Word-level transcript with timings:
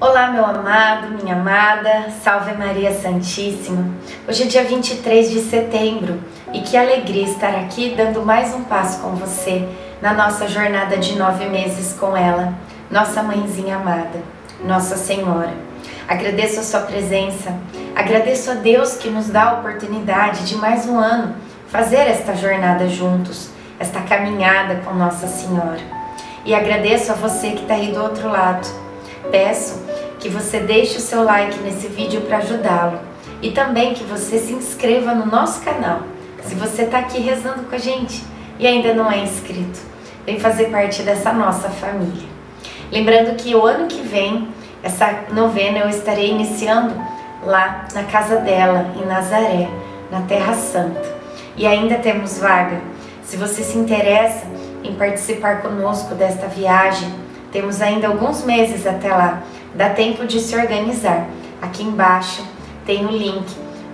Olá, 0.00 0.32
meu 0.32 0.44
amado, 0.44 1.22
minha 1.22 1.36
amada, 1.36 2.10
salve 2.24 2.52
Maria 2.52 2.92
Santíssima. 2.92 3.88
Hoje 4.26 4.42
é 4.42 4.46
dia 4.46 4.64
23 4.64 5.30
de 5.30 5.38
setembro 5.38 6.18
e 6.52 6.62
que 6.62 6.76
alegria 6.76 7.22
estar 7.22 7.54
aqui 7.54 7.94
dando 7.96 8.26
mais 8.26 8.52
um 8.52 8.64
passo 8.64 9.00
com 9.00 9.10
você 9.10 9.68
na 10.02 10.12
nossa 10.12 10.48
jornada 10.48 10.96
de 10.96 11.16
nove 11.16 11.46
meses 11.46 11.92
com 11.92 12.16
ela, 12.16 12.54
nossa 12.90 13.22
mãezinha 13.22 13.76
amada, 13.76 14.20
Nossa 14.64 14.96
Senhora. 14.96 15.54
Agradeço 16.08 16.58
a 16.58 16.64
sua 16.64 16.80
presença, 16.80 17.54
agradeço 17.94 18.50
a 18.50 18.54
Deus 18.54 18.94
que 18.94 19.08
nos 19.08 19.28
dá 19.28 19.44
a 19.44 19.54
oportunidade 19.60 20.44
de 20.44 20.56
mais 20.56 20.86
um 20.86 20.98
ano 20.98 21.36
fazer 21.68 22.08
esta 22.08 22.34
jornada 22.34 22.88
juntos, 22.88 23.50
esta 23.78 24.00
caminhada 24.00 24.82
com 24.84 24.92
Nossa 24.92 25.28
Senhora. 25.28 25.98
E 26.44 26.52
agradeço 26.52 27.12
a 27.12 27.14
você 27.14 27.50
que 27.50 27.62
está 27.62 27.74
aí 27.74 27.92
do 27.92 28.02
outro 28.02 28.28
lado 28.28 28.87
Peço 29.30 29.82
que 30.18 30.28
você 30.28 30.60
deixe 30.60 30.98
o 30.98 31.00
seu 31.00 31.22
like 31.22 31.58
nesse 31.60 31.86
vídeo 31.88 32.22
para 32.22 32.38
ajudá-lo 32.38 32.98
e 33.40 33.50
também 33.50 33.94
que 33.94 34.04
você 34.04 34.38
se 34.38 34.52
inscreva 34.52 35.14
no 35.14 35.26
nosso 35.26 35.62
canal. 35.62 36.00
Se 36.42 36.54
você 36.54 36.82
está 36.82 36.98
aqui 36.98 37.20
rezando 37.20 37.64
com 37.64 37.74
a 37.74 37.78
gente 37.78 38.24
e 38.58 38.66
ainda 38.66 38.94
não 38.94 39.10
é 39.10 39.18
inscrito, 39.18 39.78
vem 40.24 40.40
fazer 40.40 40.66
parte 40.66 41.02
dessa 41.02 41.32
nossa 41.32 41.68
família. 41.68 42.28
Lembrando 42.90 43.36
que 43.36 43.54
o 43.54 43.64
ano 43.64 43.86
que 43.86 44.00
vem, 44.00 44.48
essa 44.82 45.24
novena 45.32 45.78
eu 45.78 45.88
estarei 45.88 46.30
iniciando 46.30 46.94
lá 47.44 47.86
na 47.94 48.04
casa 48.04 48.36
dela, 48.36 48.92
em 48.96 49.06
Nazaré, 49.06 49.68
na 50.10 50.22
Terra 50.22 50.54
Santa. 50.54 51.16
E 51.56 51.66
ainda 51.66 51.96
temos 51.96 52.38
vaga. 52.38 52.80
Se 53.22 53.36
você 53.36 53.62
se 53.62 53.76
interessa 53.76 54.46
em 54.82 54.94
participar 54.94 55.60
conosco 55.60 56.14
desta 56.14 56.46
viagem, 56.46 57.12
temos 57.52 57.80
ainda 57.80 58.08
alguns 58.08 58.44
meses 58.44 58.86
até 58.86 59.10
lá. 59.10 59.42
Dá 59.74 59.90
tempo 59.90 60.26
de 60.26 60.40
se 60.40 60.56
organizar. 60.56 61.26
Aqui 61.62 61.82
embaixo 61.82 62.44
tem 62.84 63.06
o 63.06 63.10
link 63.10 63.46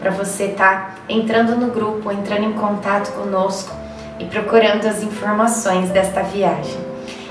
para 0.00 0.10
você 0.10 0.44
estar 0.44 0.94
tá 0.94 0.94
entrando 1.08 1.56
no 1.56 1.72
grupo, 1.72 2.10
entrando 2.10 2.44
em 2.44 2.52
contato 2.52 3.12
conosco 3.12 3.74
e 4.18 4.24
procurando 4.24 4.86
as 4.86 5.02
informações 5.02 5.90
desta 5.90 6.22
viagem. 6.22 6.78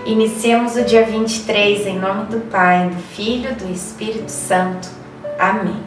Iniciemos 0.06 0.76
o 0.76 0.84
dia 0.84 1.06
23 1.06 1.88
em 1.88 2.00
nome 2.00 2.26
do 2.26 2.40
Pai, 2.50 2.90
do 2.90 3.02
Filho, 3.02 3.54
do 3.56 3.72
Espírito 3.72 4.30
Santo. 4.30 4.90
Amém. 5.38 5.84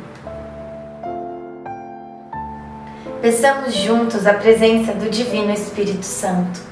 Peçamos 3.21 3.75
juntos 3.75 4.27
a 4.27 4.35
presença 4.35 4.93
do 4.93 5.09
Divino 5.09 5.53
Espírito 5.53 6.05
Santo 6.05 6.72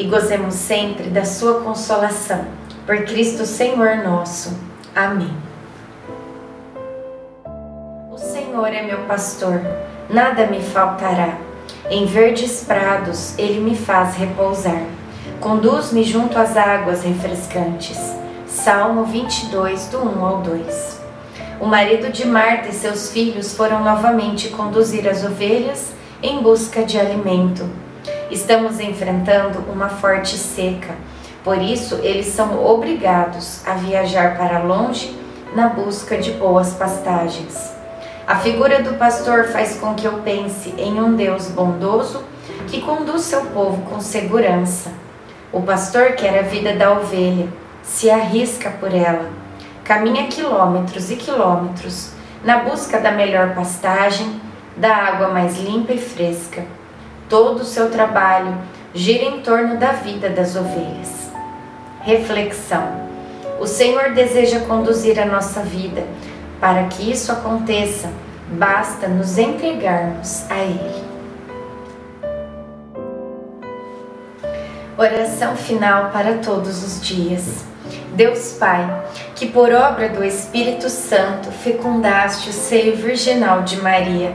e 0.00 0.04
gozemos 0.04 0.54
sempre 0.54 1.10
da 1.10 1.26
sua 1.26 1.60
consolação. 1.60 2.46
Por 2.86 3.04
Cristo 3.04 3.44
Senhor 3.44 3.98
nosso. 3.98 4.56
Amém. 4.96 5.30
O 8.10 8.16
Senhor 8.16 8.66
é 8.68 8.82
meu 8.82 9.00
pastor, 9.00 9.60
nada 10.08 10.46
me 10.46 10.62
faltará. 10.62 11.36
Em 11.90 12.06
verdes 12.06 12.64
prados 12.64 13.38
ele 13.38 13.60
me 13.60 13.76
faz 13.76 14.16
repousar. 14.16 14.82
Conduz-me 15.38 16.02
junto 16.02 16.38
às 16.38 16.56
águas 16.56 17.02
refrescantes. 17.02 18.00
Salmo 18.46 19.04
22, 19.04 19.88
do 19.88 19.98
1 19.98 20.24
ao 20.24 20.38
2. 20.38 21.00
O 21.60 21.66
marido 21.66 22.10
de 22.10 22.26
Marta 22.26 22.68
e 22.68 22.72
seus 22.72 23.12
filhos 23.12 23.54
foram 23.54 23.84
novamente 23.84 24.48
conduzir 24.48 25.06
as 25.06 25.22
ovelhas 25.22 25.92
em 26.22 26.40
busca 26.40 26.82
de 26.82 26.98
alimento. 26.98 27.68
Estamos 28.30 28.78
enfrentando 28.78 29.58
uma 29.72 29.88
forte 29.88 30.38
seca, 30.38 30.94
por 31.42 31.60
isso 31.60 31.96
eles 31.96 32.26
são 32.26 32.64
obrigados 32.64 33.66
a 33.66 33.74
viajar 33.74 34.36
para 34.36 34.60
longe 34.60 35.18
na 35.52 35.70
busca 35.70 36.16
de 36.16 36.30
boas 36.30 36.72
pastagens. 36.74 37.72
A 38.28 38.36
figura 38.36 38.84
do 38.84 38.96
pastor 38.96 39.48
faz 39.48 39.80
com 39.80 39.96
que 39.96 40.06
eu 40.06 40.20
pense 40.20 40.72
em 40.78 41.00
um 41.00 41.16
Deus 41.16 41.48
bondoso 41.48 42.22
que 42.68 42.80
conduz 42.80 43.22
seu 43.22 43.46
povo 43.46 43.82
com 43.90 44.00
segurança. 44.00 44.92
O 45.52 45.60
pastor 45.62 46.12
quer 46.12 46.38
a 46.38 46.42
vida 46.42 46.72
da 46.74 46.92
ovelha, 46.92 47.48
se 47.82 48.08
arrisca 48.08 48.70
por 48.70 48.94
ela, 48.94 49.28
caminha 49.82 50.28
quilômetros 50.28 51.10
e 51.10 51.16
quilômetros 51.16 52.12
na 52.44 52.58
busca 52.60 53.00
da 53.00 53.10
melhor 53.10 53.56
pastagem, 53.56 54.40
da 54.76 54.94
água 54.94 55.30
mais 55.30 55.58
limpa 55.58 55.92
e 55.92 55.98
fresca 55.98 56.62
todo 57.30 57.60
o 57.60 57.64
seu 57.64 57.88
trabalho 57.88 58.58
gira 58.92 59.24
em 59.24 59.40
torno 59.40 59.78
da 59.78 59.92
vida 59.92 60.28
das 60.28 60.56
ovelhas. 60.56 61.30
Reflexão: 62.02 63.08
O 63.60 63.66
Senhor 63.66 64.12
deseja 64.12 64.60
conduzir 64.60 65.18
a 65.18 65.24
nossa 65.24 65.60
vida. 65.60 66.02
Para 66.60 66.84
que 66.88 67.10
isso 67.10 67.32
aconteça, 67.32 68.10
basta 68.50 69.08
nos 69.08 69.38
entregarmos 69.38 70.44
a 70.50 70.58
Ele. 70.58 71.10
Oração 74.98 75.56
final 75.56 76.10
para 76.10 76.34
todos 76.38 76.84
os 76.84 77.00
dias. 77.00 77.64
Deus 78.12 78.52
Pai, 78.58 79.02
que 79.34 79.46
por 79.46 79.72
obra 79.72 80.10
do 80.10 80.22
Espírito 80.22 80.90
Santo 80.90 81.50
fecundaste 81.50 82.50
o 82.50 82.52
seio 82.52 82.94
virginal 82.96 83.62
de 83.62 83.80
Maria 83.80 84.34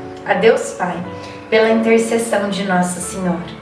a 0.25 0.33
Deus 0.33 0.71
Pai, 0.71 0.97
pela 1.49 1.69
intercessão 1.69 2.49
de 2.49 2.63
Nossa 2.63 2.99
Senhora. 2.99 3.61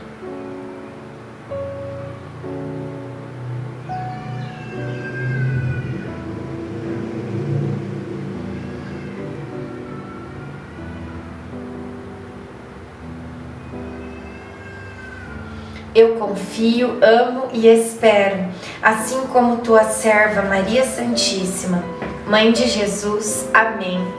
Eu 15.96 16.16
confio, 16.16 16.98
amo 17.02 17.50
e 17.52 17.68
espero, 17.68 18.46
assim 18.82 19.28
como 19.34 19.58
tua 19.58 19.84
serva 19.84 20.44
Maria 20.44 20.84
Santíssima, 20.84 21.84
Mãe 22.26 22.52
de 22.52 22.68
Jesus. 22.68 23.50
Amém. 23.52 24.19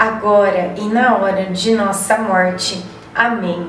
agora 0.00 0.72
e 0.78 0.84
na 0.88 1.18
hora 1.18 1.50
de 1.50 1.74
nossa 1.74 2.16
morte. 2.16 2.82
Amém. 3.14 3.66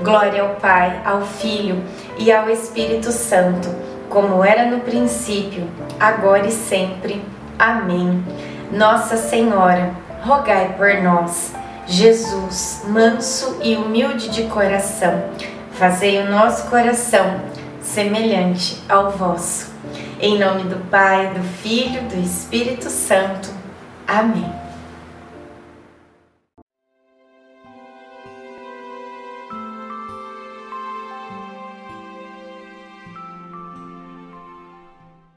Glória 0.00 0.42
ao 0.42 0.50
Pai, 0.54 1.02
ao 1.04 1.22
Filho 1.22 1.82
e 2.16 2.30
ao 2.30 2.48
Espírito 2.48 3.10
Santo, 3.10 3.68
como 4.08 4.44
era 4.44 4.70
no 4.70 4.78
princípio, 4.78 5.68
agora 5.98 6.46
e 6.46 6.52
sempre. 6.52 7.20
Amém. 7.58 8.24
Nossa 8.70 9.16
Senhora, 9.16 9.90
rogai 10.22 10.72
por 10.78 11.02
nós. 11.02 11.52
Jesus, 11.84 12.84
manso 12.86 13.58
e 13.60 13.74
humilde 13.74 14.28
de 14.28 14.44
coração, 14.44 15.24
fazei 15.72 16.22
o 16.22 16.30
nosso 16.30 16.70
coração 16.70 17.40
semelhante 17.80 18.80
ao 18.88 19.10
vosso. 19.10 19.72
Em 20.20 20.38
nome 20.38 20.62
do 20.62 20.76
Pai, 20.88 21.32
do 21.34 21.42
Filho, 21.42 22.02
do 22.02 22.16
Espírito 22.24 22.88
Santo. 22.88 23.50
Amém. 24.06 24.62